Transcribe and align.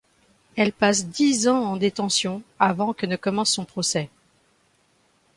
Elle 0.55 0.73
passe 0.73 1.05
dix 1.05 1.47
ans 1.47 1.61
en 1.63 1.77
détention, 1.77 2.41
avant 2.59 2.91
que 2.91 3.05
ne 3.05 3.17
commence 3.17 3.51
son 3.53 3.65
procès. 3.65 4.09